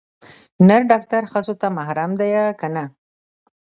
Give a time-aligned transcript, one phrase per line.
[0.67, 2.83] نر ډاکتر ښځو ته محرم ديه که نه.